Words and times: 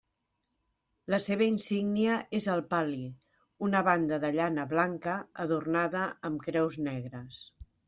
La 1.13 1.19
seva 1.25 1.43
insígnia 1.49 2.15
és 2.39 2.47
el 2.53 2.63
pal·li, 2.71 3.03
una 3.69 3.83
banda 3.89 4.21
de 4.25 4.33
llana 4.39 4.67
blanca 4.73 5.21
adornada 5.47 6.09
amb 6.31 6.45
creus 6.49 6.83
negres. 6.91 7.47